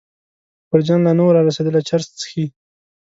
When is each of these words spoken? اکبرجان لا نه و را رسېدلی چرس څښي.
اکبرجان 0.63 0.99
لا 1.05 1.11
نه 1.17 1.23
و 1.25 1.29
را 1.35 1.41
رسېدلی 1.47 1.81
چرس 1.87 2.07
څښي. 2.19 2.45